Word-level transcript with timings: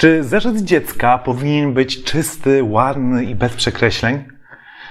Czy 0.00 0.24
zeszyt 0.24 0.60
dziecka 0.60 1.18
powinien 1.18 1.74
być 1.74 2.04
czysty, 2.04 2.64
ładny 2.64 3.24
i 3.24 3.34
bez 3.34 3.52
przekreśleń? 3.52 4.24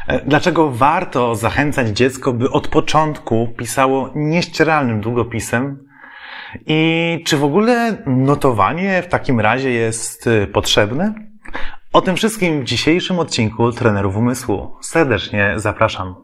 E, 0.08 0.26
dlaczego 0.26 0.72
warto 0.72 1.36
zachęcać 1.36 1.88
dziecko, 1.88 2.34
by 2.34 2.52
od 2.52 2.68
początku 2.68 3.48
pisało 3.58 4.12
nieścieralnym 4.16 5.02
długopisem? 5.02 5.88
I 6.66 7.24
czy 7.26 7.38
w 7.38 7.44
ogóle 7.44 7.98
notowanie 8.06 9.02
w 9.02 9.08
takim 9.08 9.40
razie 9.40 9.72
jest 9.72 10.28
e, 10.28 10.48
potrzebne? 10.48 11.14
O 11.94 12.02
tym 12.02 12.16
wszystkim 12.16 12.62
w 12.62 12.64
dzisiejszym 12.64 13.20
odcinku 13.20 13.72
Trenerów 13.72 14.16
Umysłu. 14.16 14.78
Serdecznie 14.82 15.54
zapraszam. 15.56 16.16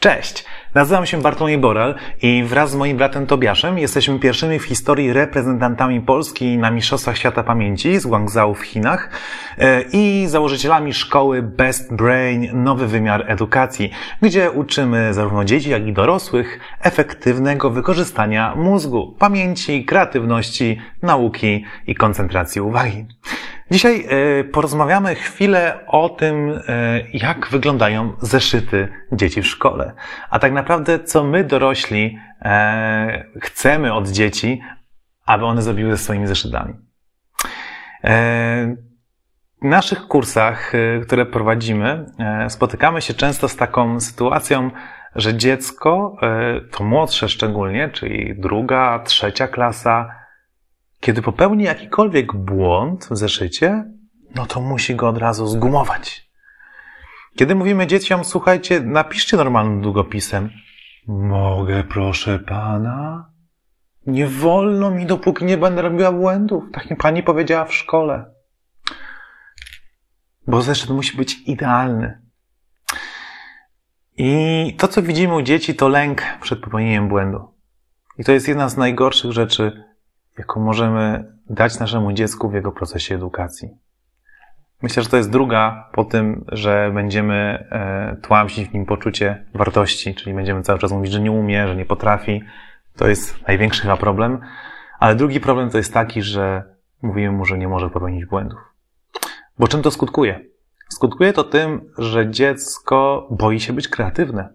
Cześć! 0.00 0.51
Nazywam 0.74 1.06
się 1.06 1.22
Bartłomiej 1.22 1.58
Borel 1.58 1.94
i 2.22 2.44
wraz 2.44 2.70
z 2.70 2.74
moim 2.74 2.96
bratem 2.96 3.26
Tobiaszem 3.26 3.78
jesteśmy 3.78 4.18
pierwszymi 4.18 4.58
w 4.58 4.64
historii 4.64 5.12
reprezentantami 5.12 6.00
Polski 6.00 6.58
na 6.58 6.70
Mistrzostwach 6.70 7.18
Świata 7.18 7.42
Pamięci 7.42 8.00
z 8.00 8.06
Guangzhou 8.06 8.54
w 8.54 8.62
Chinach 8.62 9.10
e, 9.58 9.82
i 9.92 10.24
założycielami 10.28 10.94
szkoły 10.94 11.42
Best 11.42 11.94
Brain 11.94 12.62
Nowy 12.62 12.86
Wymiar 12.86 13.24
Edukacji, 13.28 13.90
gdzie 14.22 14.50
uczymy 14.50 15.14
zarówno 15.14 15.44
dzieci, 15.44 15.70
jak 15.70 15.86
i 15.86 15.92
dorosłych 15.92 16.60
efektywnego 16.82 17.70
wykorzystania 17.70 18.54
mózgu, 18.56 19.14
pamięci, 19.18 19.84
kreatywności, 19.84 20.80
nauki 21.02 21.64
i 21.86 21.94
koncentracji 21.94 22.60
uwagi. 22.60 23.06
Dzisiaj 23.70 24.06
e, 24.40 24.44
porozmawiamy 24.44 25.14
chwilę 25.14 25.78
o 25.86 26.08
tym, 26.08 26.60
e, 26.68 27.00
jak 27.12 27.48
wyglądają 27.48 28.12
zeszyty 28.20 28.88
dzieci 29.12 29.42
w 29.42 29.46
szkole. 29.46 29.92
A 30.30 30.38
tak 30.38 30.52
naprawdę, 30.52 30.98
co 30.98 31.24
my 31.24 31.44
dorośli 31.44 32.18
e, 32.42 33.24
chcemy 33.40 33.94
od 33.94 34.08
dzieci, 34.08 34.62
aby 35.26 35.44
one 35.44 35.62
zrobiły 35.62 35.90
ze 35.90 36.04
swoimi 36.04 36.26
zeszytami. 36.26 36.74
W 39.62 39.64
naszych 39.64 40.06
kursach, 40.06 40.72
które 41.02 41.26
prowadzimy, 41.26 42.06
spotykamy 42.48 43.02
się 43.02 43.14
często 43.14 43.48
z 43.48 43.56
taką 43.56 44.00
sytuacją, 44.00 44.70
że 45.16 45.34
dziecko, 45.34 46.16
to 46.70 46.84
młodsze 46.84 47.28
szczególnie, 47.28 47.90
czyli 47.90 48.34
druga, 48.38 48.98
trzecia 48.98 49.48
klasa, 49.48 50.21
kiedy 51.02 51.22
popełni 51.22 51.64
jakikolwiek 51.64 52.32
błąd 52.36 53.08
w 53.10 53.16
zeszycie, 53.16 53.84
no 54.34 54.46
to 54.46 54.60
musi 54.60 54.94
go 54.94 55.08
od 55.08 55.18
razu 55.18 55.46
zgumować. 55.46 56.30
Kiedy 57.36 57.54
mówimy 57.54 57.86
dzieciom, 57.86 58.24
słuchajcie, 58.24 58.80
napiszcie 58.80 59.36
normalnym 59.36 59.80
długopisem. 59.80 60.50
Mogę, 61.06 61.84
proszę 61.84 62.38
pana? 62.38 63.30
Nie 64.06 64.26
wolno 64.26 64.90
mi, 64.90 65.06
dopóki 65.06 65.44
nie 65.44 65.58
będę 65.58 65.82
robiła 65.82 66.12
błędów. 66.12 66.64
Tak 66.72 66.90
mi 66.90 66.96
pani 66.96 67.22
powiedziała 67.22 67.64
w 67.64 67.74
szkole. 67.74 68.34
Bo 70.46 70.62
zeszyt 70.62 70.90
musi 70.90 71.16
być 71.16 71.36
idealny. 71.46 72.22
I 74.16 74.74
to, 74.78 74.88
co 74.88 75.02
widzimy 75.02 75.34
u 75.34 75.42
dzieci, 75.42 75.74
to 75.74 75.88
lęk 75.88 76.22
przed 76.40 76.60
popełnieniem 76.60 77.08
błędu. 77.08 77.54
I 78.18 78.24
to 78.24 78.32
jest 78.32 78.48
jedna 78.48 78.68
z 78.68 78.76
najgorszych 78.76 79.32
rzeczy, 79.32 79.91
jaką 80.38 80.60
możemy 80.60 81.32
dać 81.50 81.78
naszemu 81.78 82.12
dziecku 82.12 82.50
w 82.50 82.54
jego 82.54 82.72
procesie 82.72 83.14
edukacji. 83.14 83.68
Myślę, 84.82 85.02
że 85.02 85.08
to 85.08 85.16
jest 85.16 85.30
druga 85.30 85.90
po 85.92 86.04
tym, 86.04 86.44
że 86.52 86.90
będziemy 86.94 87.34
e, 87.70 88.16
tłamsić 88.22 88.68
w 88.68 88.74
nim 88.74 88.86
poczucie 88.86 89.46
wartości, 89.54 90.14
czyli 90.14 90.34
będziemy 90.34 90.62
cały 90.62 90.78
czas 90.78 90.92
mówić, 90.92 91.12
że 91.12 91.20
nie 91.20 91.32
umie, 91.32 91.68
że 91.68 91.76
nie 91.76 91.84
potrafi. 91.84 92.42
To 92.96 93.08
jest 93.08 93.46
największy 93.46 93.82
chyba 93.82 93.96
problem. 93.96 94.40
Ale 94.98 95.14
drugi 95.14 95.40
problem 95.40 95.70
to 95.70 95.78
jest 95.78 95.94
taki, 95.94 96.22
że 96.22 96.62
mówimy 97.02 97.32
mu, 97.32 97.44
że 97.44 97.58
nie 97.58 97.68
może 97.68 97.90
popełnić 97.90 98.24
błędów. 98.24 98.58
Bo 99.58 99.68
czym 99.68 99.82
to 99.82 99.90
skutkuje? 99.90 100.40
Skutkuje 100.88 101.32
to 101.32 101.44
tym, 101.44 101.80
że 101.98 102.30
dziecko 102.30 103.28
boi 103.30 103.60
się 103.60 103.72
być 103.72 103.88
kreatywne. 103.88 104.48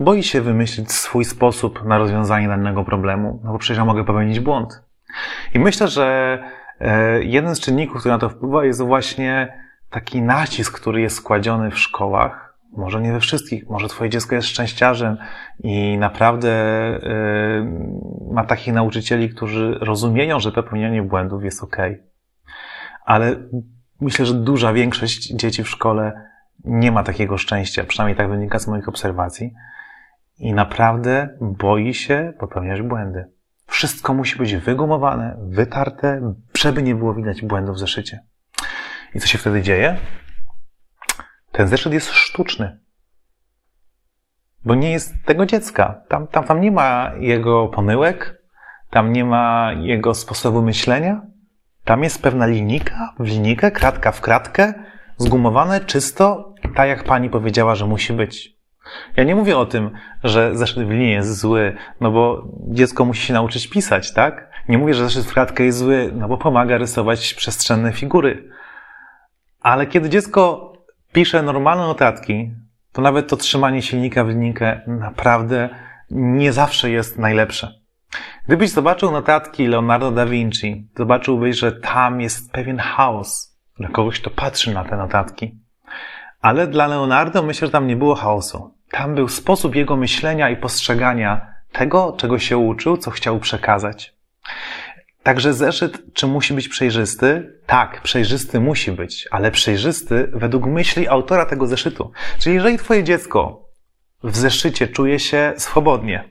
Boi 0.00 0.22
się 0.22 0.40
wymyślić 0.40 0.92
swój 0.92 1.24
sposób 1.24 1.84
na 1.84 1.98
rozwiązanie 1.98 2.48
danego 2.48 2.84
problemu, 2.84 3.40
no 3.44 3.52
bo 3.52 3.58
przecież 3.58 3.78
ja 3.78 3.84
mogę 3.84 4.04
popełnić 4.04 4.40
błąd. 4.40 4.87
I 5.54 5.58
myślę, 5.58 5.88
że 5.88 6.38
e, 6.80 7.22
jeden 7.22 7.54
z 7.54 7.60
czynników, 7.60 7.98
który 8.00 8.12
na 8.12 8.18
to 8.18 8.28
wpływa, 8.28 8.64
jest 8.64 8.82
właśnie 8.82 9.62
taki 9.90 10.22
nacisk, 10.22 10.80
który 10.80 11.00
jest 11.00 11.16
składziony 11.16 11.70
w 11.70 11.78
szkołach. 11.78 12.58
Może 12.72 13.00
nie 13.00 13.12
we 13.12 13.20
wszystkich, 13.20 13.68
może 13.68 13.88
Twoje 13.88 14.10
dziecko 14.10 14.34
jest 14.34 14.48
szczęściarzem 14.48 15.16
i 15.58 15.98
naprawdę 15.98 16.50
e, 16.50 17.00
ma 18.30 18.44
takich 18.44 18.74
nauczycieli, 18.74 19.30
którzy 19.30 19.78
rozumieją, 19.80 20.40
że 20.40 20.52
popełnianie 20.52 21.02
błędów 21.02 21.44
jest 21.44 21.62
ok. 21.62 21.76
Ale 23.04 23.36
myślę, 24.00 24.26
że 24.26 24.34
duża 24.34 24.72
większość 24.72 25.30
dzieci 25.34 25.64
w 25.64 25.68
szkole 25.68 26.28
nie 26.64 26.92
ma 26.92 27.02
takiego 27.02 27.38
szczęścia, 27.38 27.84
przynajmniej 27.84 28.16
tak 28.16 28.28
wynika 28.28 28.58
z 28.58 28.66
moich 28.66 28.88
obserwacji, 28.88 29.52
i 30.38 30.52
naprawdę 30.52 31.28
boi 31.40 31.94
się 31.94 32.32
popełniać 32.38 32.82
błędy. 32.82 33.37
Wszystko 33.68 34.14
musi 34.14 34.38
być 34.38 34.56
wygumowane, 34.56 35.36
wytarte, 35.40 36.34
żeby 36.58 36.82
nie 36.82 36.94
było 36.94 37.14
widać 37.14 37.42
błędów 37.42 37.76
w 37.76 37.78
zeszycie. 37.78 38.20
I 39.14 39.20
co 39.20 39.26
się 39.26 39.38
wtedy 39.38 39.62
dzieje? 39.62 39.96
Ten 41.52 41.68
zeszyt 41.68 41.92
jest 41.92 42.10
sztuczny. 42.10 42.78
Bo 44.64 44.74
nie 44.74 44.92
jest 44.92 45.14
tego 45.24 45.46
dziecka. 45.46 46.02
Tam, 46.08 46.26
tam, 46.26 46.44
tam 46.44 46.60
nie 46.60 46.70
ma 46.70 47.12
jego 47.18 47.68
pomyłek, 47.68 48.42
tam 48.90 49.12
nie 49.12 49.24
ma 49.24 49.72
jego 49.72 50.14
sposobu 50.14 50.62
myślenia. 50.62 51.22
Tam 51.84 52.02
jest 52.02 52.22
pewna 52.22 52.46
linijka 52.46 53.14
w 53.18 53.26
linijkę, 53.26 53.70
kratka 53.70 54.12
w 54.12 54.20
kratkę, 54.20 54.74
zgumowane 55.16 55.80
czysto, 55.80 56.54
tak 56.74 56.88
jak 56.88 57.04
pani 57.04 57.30
powiedziała, 57.30 57.74
że 57.74 57.86
musi 57.86 58.12
być. 58.12 58.57
Ja 59.16 59.24
nie 59.24 59.34
mówię 59.34 59.58
o 59.58 59.66
tym, 59.66 59.90
że 60.24 60.56
zeszyt 60.56 60.86
w 60.86 60.90
linii 60.90 61.10
jest 61.10 61.38
zły, 61.40 61.76
no 62.00 62.10
bo 62.10 62.48
dziecko 62.68 63.04
musi 63.04 63.26
się 63.26 63.34
nauczyć 63.34 63.68
pisać, 63.68 64.12
tak? 64.12 64.50
Nie 64.68 64.78
mówię, 64.78 64.94
że 64.94 65.04
zeszyt 65.04 65.24
w 65.24 65.32
kratkę 65.32 65.64
jest 65.64 65.78
zły, 65.78 66.10
no 66.14 66.28
bo 66.28 66.36
pomaga 66.36 66.78
rysować 66.78 67.34
przestrzenne 67.34 67.92
figury. 67.92 68.48
Ale 69.60 69.86
kiedy 69.86 70.08
dziecko 70.08 70.72
pisze 71.12 71.42
normalne 71.42 71.86
notatki, 71.86 72.50
to 72.92 73.02
nawet 73.02 73.28
to 73.28 73.36
trzymanie 73.36 73.82
silnika 73.82 74.24
w 74.24 74.28
linijkę 74.28 74.80
naprawdę 74.86 75.68
nie 76.10 76.52
zawsze 76.52 76.90
jest 76.90 77.18
najlepsze. 77.18 77.74
Gdybyś 78.46 78.70
zobaczył 78.70 79.10
notatki 79.10 79.66
Leonardo 79.66 80.10
da 80.10 80.26
Vinci, 80.26 80.88
zobaczyłbyś, 80.96 81.58
że 81.58 81.72
tam 81.72 82.20
jest 82.20 82.52
pewien 82.52 82.78
chaos 82.78 83.58
dla 83.78 83.88
kogoś, 83.88 84.20
kto 84.20 84.30
patrzy 84.30 84.74
na 84.74 84.84
te 84.84 84.96
notatki. 84.96 85.58
Ale 86.40 86.66
dla 86.66 86.86
Leonardo 86.86 87.42
myślę, 87.42 87.66
że 87.66 87.72
tam 87.72 87.86
nie 87.86 87.96
było 87.96 88.14
chaosu. 88.14 88.74
Tam 88.90 89.14
był 89.14 89.28
sposób 89.28 89.74
jego 89.74 89.96
myślenia 89.96 90.50
i 90.50 90.56
postrzegania 90.56 91.54
tego, 91.72 92.14
czego 92.18 92.38
się 92.38 92.58
uczył, 92.58 92.96
co 92.96 93.10
chciał 93.10 93.38
przekazać. 93.38 94.14
Także 95.22 95.54
zeszyt, 95.54 96.14
czy 96.14 96.26
musi 96.26 96.54
być 96.54 96.68
przejrzysty? 96.68 97.58
Tak, 97.66 98.02
przejrzysty 98.02 98.60
musi 98.60 98.92
być, 98.92 99.28
ale 99.30 99.50
przejrzysty 99.50 100.30
według 100.32 100.66
myśli 100.66 101.08
autora 101.08 101.46
tego 101.46 101.66
zeszytu. 101.66 102.12
Czyli 102.38 102.54
jeżeli 102.54 102.78
twoje 102.78 103.04
dziecko 103.04 103.68
w 104.22 104.36
zeszycie 104.36 104.88
czuje 104.88 105.18
się 105.18 105.52
swobodnie, 105.56 106.28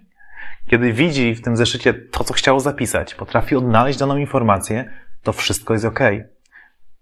kiedy 0.70 0.94
widzi 0.94 1.36
w 1.36 1.42
tym 1.42 1.58
zeszycie 1.58 1.94
to, 1.94 2.24
co 2.24 2.34
chciało 2.34 2.60
zapisać, 2.60 3.16
potrafi 3.16 3.56
odnaleźć 3.56 4.00
daną 4.00 4.18
informację, 4.18 4.92
to 5.24 5.34
wszystko 5.34 5.74
jest 5.74 5.86
ok. 5.86 6.00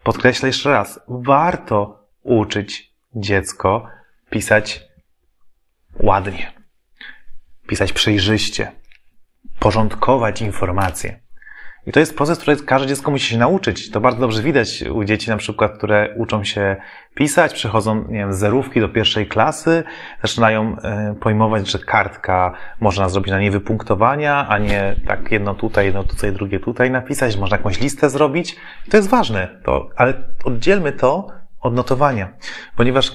Podkreślę 0.03 0.49
jeszcze 0.49 0.69
raz, 0.69 0.99
warto 1.07 2.07
uczyć 2.23 2.93
dziecko 3.15 3.87
pisać 4.29 4.83
ładnie, 5.99 6.53
pisać 7.67 7.93
przejrzyście, 7.93 8.71
porządkować 9.59 10.41
informacje. 10.41 11.25
I 11.87 11.91
to 11.91 11.99
jest 11.99 12.17
proces, 12.17 12.39
który 12.39 12.57
każde 12.57 12.87
dziecko 12.87 13.11
musi 13.11 13.27
się 13.27 13.37
nauczyć. 13.37 13.91
To 13.91 14.01
bardzo 14.01 14.19
dobrze 14.19 14.41
widać 14.41 14.83
u 14.93 15.03
dzieci 15.03 15.29
na 15.29 15.37
przykład, 15.37 15.77
które 15.77 16.15
uczą 16.17 16.43
się 16.43 16.75
pisać, 17.15 17.53
przechodzą, 17.53 17.95
nie 18.07 18.17
wiem, 18.17 18.33
z 18.33 18.37
zerówki 18.37 18.79
do 18.79 18.89
pierwszej 18.89 19.27
klasy, 19.27 19.83
zaczynają 20.21 20.77
e, 20.77 21.15
pojmować, 21.21 21.71
że 21.71 21.79
kartka 21.79 22.53
można 22.79 23.09
zrobić 23.09 23.31
na 23.31 23.39
niej 23.39 23.51
wypunktowania, 23.51 24.47
a 24.47 24.57
nie 24.57 24.95
tak 25.07 25.31
jedno 25.31 25.53
tutaj, 25.53 25.85
jedno 25.85 26.03
tutaj, 26.03 26.31
drugie 26.31 26.59
tutaj 26.59 26.91
napisać, 26.91 27.37
można 27.37 27.57
jakąś 27.57 27.79
listę 27.79 28.09
zrobić. 28.09 28.55
To 28.89 28.97
jest 28.97 29.09
ważne, 29.09 29.61
to, 29.63 29.89
ale 29.95 30.13
oddzielmy 30.43 30.91
to 30.91 31.27
od 31.61 31.73
notowania, 31.73 32.33
ponieważ 32.75 33.11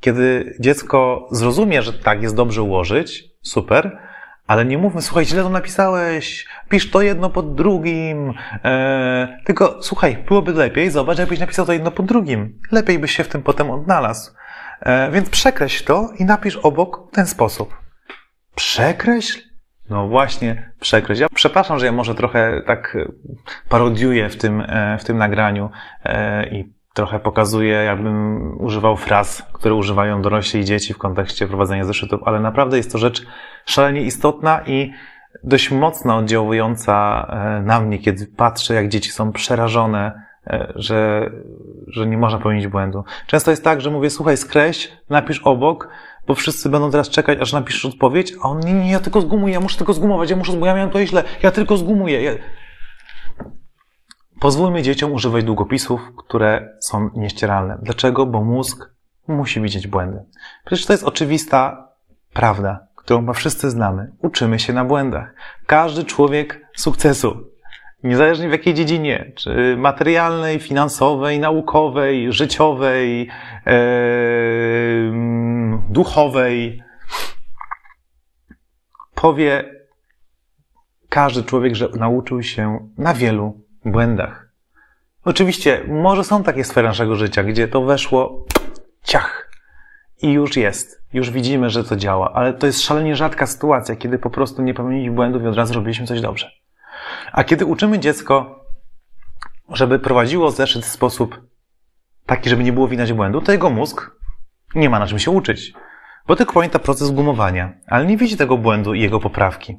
kiedy 0.00 0.56
dziecko 0.60 1.28
zrozumie, 1.30 1.82
że 1.82 1.92
tak 1.92 2.22
jest 2.22 2.34
dobrze 2.34 2.62
ułożyć, 2.62 3.24
super, 3.42 3.98
ale 4.46 4.64
nie 4.64 4.78
mówmy, 4.78 5.02
słuchaj, 5.02 5.24
źle 5.24 5.42
to 5.42 5.48
napisałeś, 5.48 6.46
pisz 6.68 6.90
to 6.90 7.02
jedno 7.02 7.30
pod 7.30 7.54
drugim, 7.54 8.34
eee, 8.64 9.28
tylko 9.44 9.82
słuchaj, 9.82 10.24
byłoby 10.28 10.52
lepiej, 10.52 10.90
zobacz, 10.90 11.18
jakbyś 11.18 11.40
napisał 11.40 11.66
to 11.66 11.72
jedno 11.72 11.90
pod 11.90 12.06
drugim. 12.06 12.60
Lepiej 12.72 12.98
byś 12.98 13.16
się 13.16 13.24
w 13.24 13.28
tym 13.28 13.42
potem 13.42 13.70
odnalazł. 13.70 14.32
Eee, 14.82 15.12
więc 15.12 15.30
przekreśl 15.30 15.84
to 15.84 16.10
i 16.18 16.24
napisz 16.24 16.56
obok 16.56 17.08
w 17.12 17.14
ten 17.14 17.26
sposób. 17.26 17.74
Przekreśl? 18.54 19.48
No 19.90 20.08
właśnie, 20.08 20.72
przekreś. 20.80 21.18
Ja 21.18 21.26
przepraszam, 21.34 21.78
że 21.78 21.86
ja 21.86 21.92
może 21.92 22.14
trochę 22.14 22.62
tak 22.66 22.96
e, 22.96 23.12
parodiuję 23.68 24.28
w 24.28 24.36
tym, 24.36 24.60
e, 24.60 24.98
w 24.98 25.04
tym 25.04 25.18
nagraniu 25.18 25.70
e, 26.04 26.48
i 26.48 26.72
trochę 26.98 27.20
pokazuję, 27.20 27.74
jakbym 27.74 28.40
używał 28.60 28.96
fraz, 28.96 29.42
które 29.52 29.74
używają 29.74 30.22
dorośli 30.22 30.60
i 30.60 30.64
dzieci 30.64 30.94
w 30.94 30.98
kontekście 30.98 31.46
prowadzenia 31.46 31.84
zeszytów, 31.84 32.20
ale 32.24 32.40
naprawdę 32.40 32.76
jest 32.76 32.92
to 32.92 32.98
rzecz 32.98 33.26
szalenie 33.66 34.00
istotna 34.00 34.60
i 34.66 34.92
dość 35.44 35.70
mocno 35.70 36.16
oddziałująca 36.16 37.26
na 37.64 37.80
mnie, 37.80 37.98
kiedy 37.98 38.26
patrzę, 38.26 38.74
jak 38.74 38.88
dzieci 38.88 39.10
są 39.10 39.32
przerażone, 39.32 40.22
że, 40.74 41.30
że 41.86 42.06
nie 42.06 42.18
można 42.18 42.38
popełnić 42.38 42.66
błędu. 42.66 43.04
Często 43.26 43.50
jest 43.50 43.64
tak, 43.64 43.80
że 43.80 43.90
mówię, 43.90 44.10
słuchaj, 44.10 44.36
skreś, 44.36 44.92
napisz 45.10 45.40
obok, 45.44 45.88
bo 46.26 46.34
wszyscy 46.34 46.68
będą 46.68 46.90
teraz 46.90 47.10
czekać, 47.10 47.38
aż 47.40 47.52
napiszesz 47.52 47.84
odpowiedź, 47.84 48.32
a 48.42 48.48
on, 48.48 48.60
nie, 48.60 48.72
nie, 48.72 48.90
ja 48.90 49.00
tylko 49.00 49.20
zgumuję, 49.20 49.54
ja 49.54 49.60
muszę 49.60 49.78
tylko 49.78 49.92
zgumować, 49.92 50.30
ja 50.30 50.36
muszę, 50.36 50.52
bo 50.52 50.66
ja 50.66 50.74
miałem 50.74 50.90
to 50.90 51.06
źle, 51.06 51.24
ja 51.42 51.50
tylko 51.50 51.76
zgumuję. 51.76 52.22
Ja... 52.22 52.32
Pozwólmy 54.40 54.82
dzieciom 54.82 55.12
używać 55.12 55.44
długopisów, 55.44 56.00
które 56.16 56.76
są 56.80 57.10
nieścieralne. 57.14 57.78
Dlaczego? 57.82 58.26
Bo 58.26 58.44
mózg 58.44 58.90
musi 59.28 59.60
widzieć 59.60 59.86
błędy. 59.86 60.24
Przecież 60.66 60.86
to 60.86 60.92
jest 60.92 61.04
oczywista 61.04 61.88
prawda, 62.32 62.86
którą 62.94 63.20
chyba 63.20 63.32
wszyscy 63.32 63.70
znamy. 63.70 64.12
Uczymy 64.22 64.58
się 64.58 64.72
na 64.72 64.84
błędach. 64.84 65.34
Każdy 65.66 66.04
człowiek 66.04 66.66
sukcesu 66.76 67.50
niezależnie 68.02 68.48
w 68.48 68.52
jakiej 68.52 68.74
dziedzinie, 68.74 69.32
czy 69.36 69.76
materialnej, 69.76 70.60
finansowej, 70.60 71.40
naukowej, 71.40 72.32
życiowej, 72.32 73.28
e, 73.66 73.76
duchowej, 75.90 76.82
powie 79.14 79.64
każdy 81.08 81.42
człowiek, 81.42 81.74
że 81.74 81.88
nauczył 81.88 82.42
się 82.42 82.88
na 82.98 83.14
wielu 83.14 83.67
błędach. 83.92 84.48
Oczywiście, 85.24 85.84
może 85.88 86.24
są 86.24 86.42
takie 86.42 86.64
sfery 86.64 86.88
naszego 86.88 87.16
życia, 87.16 87.42
gdzie 87.42 87.68
to 87.68 87.82
weszło 87.82 88.46
ciach 89.02 89.50
i 90.22 90.32
już 90.32 90.56
jest. 90.56 91.02
Już 91.12 91.30
widzimy, 91.30 91.70
że 91.70 91.84
to 91.84 91.96
działa, 91.96 92.32
ale 92.34 92.52
to 92.52 92.66
jest 92.66 92.82
szalenie 92.82 93.16
rzadka 93.16 93.46
sytuacja, 93.46 93.96
kiedy 93.96 94.18
po 94.18 94.30
prostu 94.30 94.62
nie 94.62 94.74
popełniliśmy 94.74 95.14
błędów 95.14 95.42
i 95.42 95.46
od 95.46 95.56
razu 95.56 95.74
robiliśmy 95.74 96.06
coś 96.06 96.20
dobrze. 96.20 96.50
A 97.32 97.44
kiedy 97.44 97.64
uczymy 97.64 97.98
dziecko, 97.98 98.64
żeby 99.68 99.98
prowadziło 99.98 100.50
zeszyt 100.50 100.84
w 100.84 100.88
sposób 100.88 101.40
taki, 102.26 102.50
żeby 102.50 102.64
nie 102.64 102.72
było 102.72 102.88
widać 102.88 103.12
błędu, 103.12 103.40
to 103.40 103.52
jego 103.52 103.70
mózg 103.70 104.10
nie 104.74 104.90
ma 104.90 104.98
na 104.98 105.06
czym 105.06 105.18
się 105.18 105.30
uczyć. 105.30 105.72
Bo 106.26 106.36
tylko 106.36 106.52
pamięta 106.52 106.78
proces 106.78 107.10
gumowania, 107.10 107.72
ale 107.86 108.06
nie 108.06 108.16
widzi 108.16 108.36
tego 108.36 108.58
błędu 108.58 108.94
i 108.94 109.00
jego 109.00 109.20
poprawki. 109.20 109.78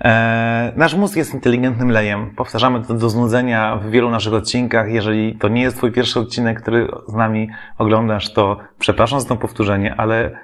Eee, 0.00 0.72
nasz 0.76 0.94
mózg 0.94 1.16
jest 1.16 1.34
inteligentnym 1.34 1.90
lejem. 1.90 2.30
Powtarzamy 2.36 2.82
to 2.84 2.94
do 2.94 3.08
znudzenia 3.08 3.76
w 3.76 3.90
wielu 3.90 4.10
naszych 4.10 4.34
odcinkach. 4.34 4.90
Jeżeli 4.90 5.38
to 5.38 5.48
nie 5.48 5.62
jest 5.62 5.76
Twój 5.76 5.92
pierwszy 5.92 6.20
odcinek, 6.20 6.62
który 6.62 6.88
z 7.08 7.14
nami 7.14 7.48
oglądasz, 7.78 8.32
to 8.32 8.58
przepraszam 8.78 9.20
za 9.20 9.28
to 9.28 9.36
powtórzenie, 9.36 9.94
ale 9.96 10.38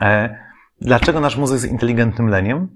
e, 0.00 0.38
dlaczego 0.80 1.20
nasz 1.20 1.36
mózg 1.36 1.52
jest 1.52 1.70
inteligentnym 1.70 2.28
leniem? 2.28 2.68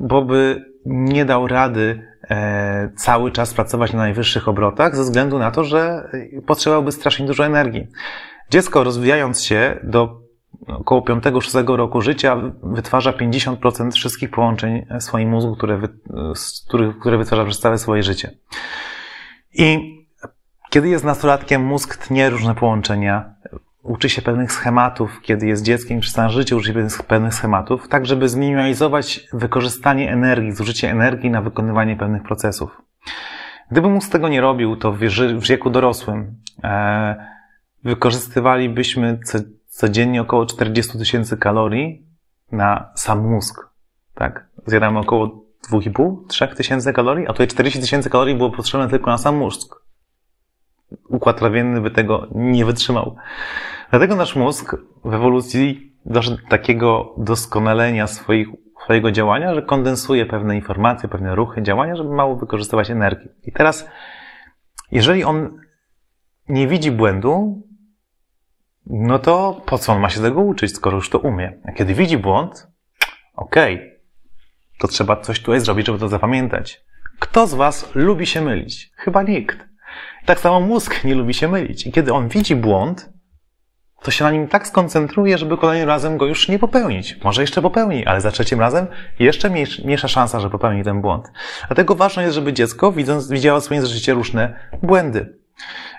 Bo 0.00 0.22
by 0.22 0.64
nie 0.86 1.24
dał 1.24 1.46
rady 1.46 2.06
e, 2.30 2.90
cały 2.96 3.30
czas 3.30 3.54
pracować 3.54 3.92
na 3.92 3.98
najwyższych 3.98 4.48
obrotach 4.48 4.96
ze 4.96 5.02
względu 5.02 5.38
na 5.38 5.50
to, 5.50 5.64
że 5.64 6.10
potrzebowałby 6.46 6.92
strasznie 6.92 7.26
dużo 7.26 7.46
energii. 7.46 7.86
Dziecko 8.50 8.84
rozwijając 8.84 9.42
się 9.42 9.80
do 9.82 10.21
około 10.68 11.00
5-6 11.00 11.76
roku 11.76 12.00
życia 12.00 12.36
wytwarza 12.62 13.12
50% 13.12 13.92
wszystkich 13.92 14.30
połączeń 14.30 14.86
w 15.00 15.02
swoim 15.02 15.28
mózgu, 15.28 15.56
które, 15.56 15.78
wy, 15.78 15.88
które 17.00 17.18
wytwarza 17.18 17.44
przez 17.44 17.58
całe 17.58 17.78
swoje 17.78 18.02
życie. 18.02 18.30
I 19.54 19.98
kiedy 20.70 20.88
jest 20.88 21.04
nastolatkiem, 21.04 21.64
mózg 21.64 21.96
tnie 21.96 22.30
różne 22.30 22.54
połączenia, 22.54 23.34
uczy 23.82 24.08
się 24.08 24.22
pewnych 24.22 24.52
schematów, 24.52 25.20
kiedy 25.22 25.46
jest 25.46 25.62
dzieckiem, 25.62 26.00
przez 26.00 26.12
całe 26.12 26.30
życie 26.30 26.56
uczy 26.56 26.66
się 26.66 26.88
pewnych 27.08 27.34
schematów, 27.34 27.88
tak 27.88 28.06
żeby 28.06 28.28
zminimalizować 28.28 29.28
wykorzystanie 29.32 30.12
energii, 30.12 30.52
zużycie 30.52 30.90
energii 30.90 31.30
na 31.30 31.42
wykonywanie 31.42 31.96
pewnych 31.96 32.22
procesów. 32.22 32.82
Gdyby 33.70 33.88
mózg 33.88 34.12
tego 34.12 34.28
nie 34.28 34.40
robił, 34.40 34.76
to 34.76 34.92
w 34.92 34.98
wieku 35.48 35.70
dorosłym 35.70 36.36
e, 36.64 37.26
wykorzystywalibyśmy 37.84 39.18
codziennie 39.72 40.22
około 40.22 40.46
40 40.46 40.98
tysięcy 40.98 41.36
kalorii 41.36 42.06
na 42.52 42.92
sam 42.94 43.30
mózg. 43.30 43.60
Tak? 44.14 44.48
Zjadamy 44.66 44.98
około 44.98 45.44
2,5-3 45.70 46.56
tysięcy 46.56 46.92
kalorii, 46.92 47.26
a 47.26 47.32
tutaj 47.32 47.46
40 47.46 47.80
tysięcy 47.80 48.10
kalorii 48.10 48.34
było 48.34 48.50
potrzebne 48.50 48.88
tylko 48.88 49.10
na 49.10 49.18
sam 49.18 49.36
mózg. 49.36 49.74
Układ 51.08 51.38
trawienny 51.38 51.80
by 51.80 51.90
tego 51.90 52.26
nie 52.34 52.64
wytrzymał. 52.64 53.16
Dlatego 53.90 54.16
nasz 54.16 54.36
mózg 54.36 54.76
w 55.04 55.14
ewolucji 55.14 55.96
doszedł 56.06 56.36
do 56.42 56.48
takiego 56.48 57.14
doskonalenia 57.18 58.06
swoich, 58.06 58.48
swojego 58.84 59.10
działania, 59.10 59.54
że 59.54 59.62
kondensuje 59.62 60.26
pewne 60.26 60.56
informacje, 60.56 61.08
pewne 61.08 61.34
ruchy, 61.34 61.62
działania, 61.62 61.96
żeby 61.96 62.14
mało 62.14 62.36
wykorzystywać 62.36 62.90
energii. 62.90 63.30
I 63.42 63.52
teraz, 63.52 63.88
jeżeli 64.90 65.24
on 65.24 65.58
nie 66.48 66.68
widzi 66.68 66.90
błędu, 66.90 67.62
no 68.86 69.18
to 69.18 69.62
po 69.66 69.78
co 69.78 69.92
on 69.92 70.00
ma 70.00 70.08
się 70.08 70.20
tego 70.20 70.40
uczyć, 70.40 70.74
skoro 70.74 70.96
już 70.96 71.10
to 71.10 71.18
umie? 71.18 71.52
A 71.64 71.72
kiedy 71.72 71.94
widzi 71.94 72.18
błąd, 72.18 72.68
okej, 73.34 73.74
okay, 73.74 74.00
to 74.78 74.88
trzeba 74.88 75.16
coś 75.16 75.40
tutaj 75.40 75.60
zrobić, 75.60 75.86
żeby 75.86 75.98
to 75.98 76.08
zapamiętać. 76.08 76.84
Kto 77.18 77.46
z 77.46 77.54
Was 77.54 77.90
lubi 77.94 78.26
się 78.26 78.40
mylić? 78.40 78.90
Chyba 78.96 79.22
nikt. 79.22 79.58
Tak 80.26 80.40
samo 80.40 80.60
mózg 80.60 81.04
nie 81.04 81.14
lubi 81.14 81.34
się 81.34 81.48
mylić. 81.48 81.86
I 81.86 81.92
kiedy 81.92 82.12
on 82.12 82.28
widzi 82.28 82.56
błąd, 82.56 83.12
to 84.02 84.10
się 84.10 84.24
na 84.24 84.30
nim 84.30 84.48
tak 84.48 84.66
skoncentruje, 84.66 85.38
żeby 85.38 85.56
kolejnym 85.56 85.88
razem 85.88 86.16
go 86.16 86.26
już 86.26 86.48
nie 86.48 86.58
popełnić. 86.58 87.16
Może 87.24 87.40
jeszcze 87.40 87.62
popełni, 87.62 88.06
ale 88.06 88.20
za 88.20 88.30
trzecim 88.30 88.60
razem 88.60 88.86
jeszcze 89.18 89.50
mniejsza 89.84 90.08
szansa, 90.08 90.40
że 90.40 90.50
popełni 90.50 90.84
ten 90.84 91.00
błąd. 91.00 91.32
Dlatego 91.66 91.94
ważne 91.94 92.22
jest, 92.22 92.34
żeby 92.34 92.52
dziecko, 92.52 92.92
widząc, 92.92 93.30
widziało 93.30 93.60
w 93.60 93.64
swoim 93.64 93.86
życiu 93.86 94.14
różne 94.14 94.54
błędy. 94.82 95.41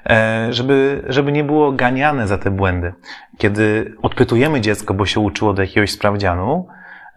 E, 0.05 0.47
żeby, 0.53 1.03
żeby 1.07 1.31
nie 1.31 1.43
było 1.43 1.71
ganiane 1.71 2.27
za 2.27 2.37
te 2.37 2.51
błędy. 2.51 2.93
Kiedy 3.37 3.95
odpytujemy 4.01 4.61
dziecko, 4.61 4.93
bo 4.93 5.05
się 5.05 5.19
uczyło 5.19 5.53
do 5.53 5.61
jakiegoś 5.61 5.91
sprawdzianu, 5.91 6.67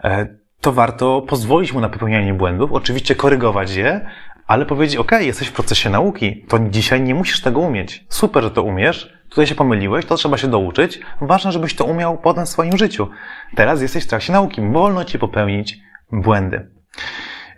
e, 0.04 0.26
to 0.60 0.72
warto 0.72 1.22
pozwolić 1.22 1.72
mu 1.72 1.80
na 1.80 1.88
popełnianie 1.88 2.34
błędów, 2.34 2.72
oczywiście 2.72 3.14
korygować 3.14 3.74
je, 3.74 4.06
ale 4.46 4.66
powiedzieć, 4.66 4.96
ok, 4.96 5.12
jesteś 5.20 5.48
w 5.48 5.52
procesie 5.52 5.90
nauki, 5.90 6.44
to 6.48 6.58
dzisiaj 6.58 7.00
nie 7.00 7.14
musisz 7.14 7.40
tego 7.40 7.60
umieć. 7.60 8.04
Super, 8.08 8.42
że 8.42 8.50
to 8.50 8.62
umiesz, 8.62 9.16
tutaj 9.28 9.46
się 9.46 9.54
pomyliłeś, 9.54 10.06
to 10.06 10.14
trzeba 10.16 10.36
się 10.36 10.48
douczyć. 10.48 11.00
Ważne, 11.20 11.52
żebyś 11.52 11.74
to 11.74 11.84
umiał 11.84 12.18
potem 12.18 12.46
w 12.46 12.48
swoim 12.48 12.78
życiu. 12.78 13.08
Teraz 13.56 13.82
jesteś 13.82 14.04
w 14.04 14.06
trakcie 14.06 14.32
nauki, 14.32 14.60
wolno 14.72 15.04
ci 15.04 15.18
popełnić 15.18 15.78
błędy. 16.12 16.70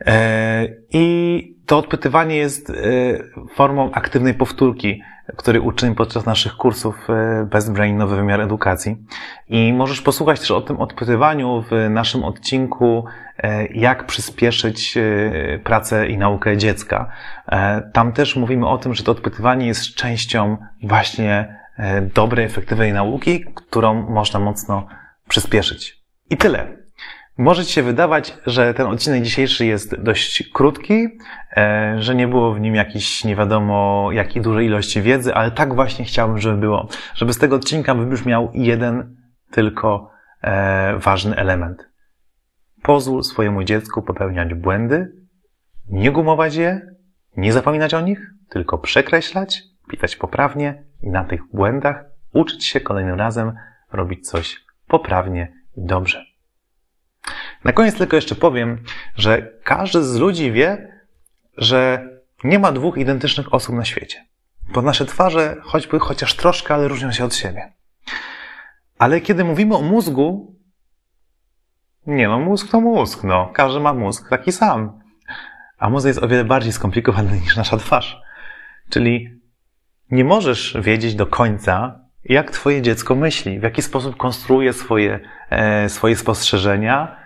E, 0.06 0.68
I 0.92 1.56
to 1.66 1.78
odpytywanie 1.78 2.36
jest 2.36 2.72
formą 3.54 3.92
aktywnej 3.92 4.34
powtórki 4.34 5.00
który 5.36 5.60
uczymy 5.60 5.94
podczas 5.94 6.26
naszych 6.26 6.56
kursów 6.56 7.10
e, 7.10 7.46
Best 7.50 7.72
Brain 7.72 7.96
Nowy 7.96 8.16
Wymiar 8.16 8.40
Edukacji. 8.40 8.96
I 9.48 9.72
możesz 9.72 10.02
posłuchać 10.02 10.40
też 10.40 10.50
o 10.50 10.60
tym 10.60 10.80
odpytywaniu 10.80 11.64
w 11.70 11.90
naszym 11.90 12.24
odcinku, 12.24 13.04
e, 13.38 13.66
jak 13.66 14.06
przyspieszyć 14.06 14.96
e, 14.96 15.58
pracę 15.58 16.08
i 16.08 16.18
naukę 16.18 16.56
dziecka. 16.56 17.10
Tam 17.92 18.12
też 18.12 18.36
mówimy 18.36 18.68
o 18.68 18.78
tym, 18.78 18.94
że 18.94 19.02
to 19.02 19.12
odpytywanie 19.12 19.66
jest 19.66 19.94
częścią 19.94 20.56
właśnie 20.82 21.58
dobrej, 22.14 22.46
efektywnej 22.46 22.92
nauki, 22.92 23.44
którą 23.54 24.10
można 24.10 24.40
mocno 24.40 24.86
przyspieszyć. 25.28 26.02
I 26.30 26.36
tyle. 26.36 26.76
Może 27.38 27.64
Ci 27.64 27.72
się 27.72 27.82
wydawać, 27.82 28.38
że 28.46 28.74
ten 28.74 28.86
odcinek 28.86 29.22
dzisiejszy 29.22 29.66
jest 29.66 30.02
dość 30.02 30.50
krótki, 30.52 31.08
e, 31.56 31.96
że 31.98 32.14
nie 32.14 32.28
było 32.28 32.54
w 32.54 32.60
nim 32.60 32.74
jakiejś 32.74 33.24
nie 33.24 33.36
wiadomo 33.36 34.08
jakiej 34.12 34.42
dużej 34.42 34.66
ilości 34.66 35.02
wiedzy, 35.02 35.34
ale 35.34 35.50
tak 35.50 35.74
właśnie 35.74 36.04
chciałbym, 36.04 36.38
żeby 36.38 36.56
było. 36.56 36.88
Żeby 37.14 37.32
z 37.32 37.38
tego 37.38 37.56
odcinka 37.56 37.94
wybrzmiał 37.94 38.50
jeden 38.54 39.16
tylko 39.50 40.10
e, 40.42 40.96
ważny 40.96 41.36
element. 41.36 41.88
Pozwól 42.82 43.22
swojemu 43.22 43.64
dziecku 43.64 44.02
popełniać 44.02 44.54
błędy, 44.54 45.12
nie 45.88 46.10
gumować 46.10 46.54
je, 46.54 46.80
nie 47.36 47.52
zapominać 47.52 47.94
o 47.94 48.00
nich, 48.00 48.30
tylko 48.50 48.78
przekreślać, 48.78 49.62
pisać 49.90 50.16
poprawnie 50.16 50.84
i 51.02 51.10
na 51.10 51.24
tych 51.24 51.40
błędach 51.52 52.04
uczyć 52.32 52.64
się 52.64 52.80
kolejnym 52.80 53.18
razem 53.18 53.52
robić 53.92 54.28
coś 54.28 54.56
poprawnie 54.88 55.52
i 55.76 55.86
dobrze. 55.86 56.27
Na 57.64 57.72
koniec 57.72 57.98
tylko 57.98 58.16
jeszcze 58.16 58.34
powiem, 58.34 58.84
że 59.16 59.52
każdy 59.64 60.04
z 60.04 60.16
ludzi 60.16 60.52
wie, 60.52 61.00
że 61.56 62.08
nie 62.44 62.58
ma 62.58 62.72
dwóch 62.72 62.96
identycznych 62.96 63.54
osób 63.54 63.74
na 63.74 63.84
świecie. 63.84 64.24
Bo 64.72 64.82
nasze 64.82 65.06
twarze 65.06 65.56
choćby 65.62 65.98
chociaż 65.98 66.34
troszkę, 66.34 66.74
ale 66.74 66.88
różnią 66.88 67.12
się 67.12 67.24
od 67.24 67.34
siebie. 67.34 67.72
Ale 68.98 69.20
kiedy 69.20 69.44
mówimy 69.44 69.76
o 69.76 69.82
mózgu, 69.82 70.58
Nie 72.06 72.28
no, 72.28 72.38
mózg 72.38 72.70
to 72.70 72.80
mózg, 72.80 73.24
no. 73.24 73.50
Każdy 73.52 73.80
ma 73.80 73.94
mózg 73.94 74.28
taki 74.28 74.52
sam. 74.52 75.00
A 75.78 75.90
mózg 75.90 76.06
jest 76.06 76.22
o 76.22 76.28
wiele 76.28 76.44
bardziej 76.44 76.72
skomplikowany 76.72 77.40
niż 77.40 77.56
nasza 77.56 77.76
twarz. 77.76 78.20
Czyli 78.90 79.40
nie 80.10 80.24
możesz 80.24 80.76
wiedzieć 80.80 81.14
do 81.14 81.26
końca, 81.26 82.00
jak 82.24 82.50
twoje 82.50 82.82
dziecko 82.82 83.14
myśli, 83.14 83.60
w 83.60 83.62
jaki 83.62 83.82
sposób 83.82 84.16
konstruuje 84.16 84.72
swoje, 84.72 85.20
e, 85.50 85.88
swoje 85.88 86.16
spostrzeżenia, 86.16 87.16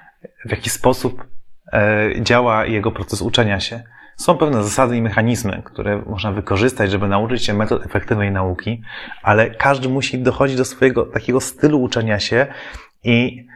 w 0.45 0.51
jaki 0.51 0.71
sposób 0.71 1.27
e, 1.73 2.11
działa 2.21 2.67
jego 2.67 2.93
proces 2.93 3.23
uczenia 3.23 3.61
się. 3.61 3.83
Są 4.17 4.39
pewne 4.39 4.63
zasady 4.63 4.97
i 4.97 5.03
mechanizmy, 5.03 5.63
które 5.65 6.03
można 6.07 6.33
wykorzystać, 6.33 6.91
żeby 6.91 7.09
nauczyć 7.09 7.45
się 7.45 7.55
metod 7.55 7.87
efektywnej 7.87 8.33
nauki, 8.33 8.83
ale 9.23 9.51
każdy 9.51 9.89
musi 9.89 10.19
dochodzić 10.19 10.57
do 10.57 10.65
swojego 10.65 11.07
takiego 11.07 11.41
stylu 11.41 11.83
uczenia 11.83 12.21
się 12.21 12.47
i 13.05 13.47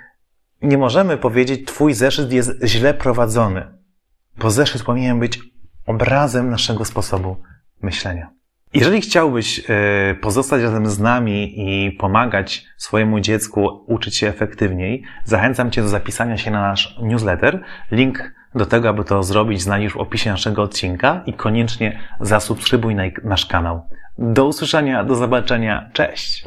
nie 0.63 0.79
możemy 0.79 1.17
powiedzieć, 1.17 1.67
twój 1.67 1.95
zeszyt 1.95 2.33
jest 2.33 2.65
źle 2.65 2.95
prowadzony, 2.95 3.79
bo 4.39 4.51
zeszyt 4.51 4.83
powinien 4.83 5.21
być 5.21 5.41
obrazem 5.87 6.51
naszego 6.51 6.85
sposobu 6.85 7.43
myślenia. 7.83 8.31
Jeżeli 8.77 9.01
chciałbyś 9.01 9.61
e, 9.69 10.15
pozostać 10.15 10.63
razem 10.63 10.87
z 10.87 10.99
nami 10.99 11.55
i 11.57 11.93
pomagać 11.93 12.67
swojemu 12.77 13.21
dziecku 13.21 13.85
uczyć 13.87 14.17
się 14.17 14.29
efektywniej, 14.29 15.03
zachęcam 15.25 15.71
Cię 15.71 15.83
do 15.83 15.89
zapisania 15.89 16.37
się 16.37 16.51
na 16.51 16.61
nasz 16.61 16.99
newsletter. 17.03 17.63
Link 17.91 18.33
do 18.55 18.67
tego, 18.67 18.89
aby 18.89 19.05
to 19.05 19.23
zrobić, 19.23 19.63
znajdziesz 19.63 19.93
w 19.93 19.97
opisie 19.97 20.31
naszego 20.31 20.63
odcinka 20.63 21.23
i 21.27 21.33
koniecznie 21.33 21.99
zasubskrybuj 22.21 22.97
nasz 23.25 23.47
kanał. 23.47 23.89
Do 24.19 24.47
usłyszenia, 24.47 25.05
do 25.05 25.15
zobaczenia. 25.15 25.91
Cześć! 25.93 26.45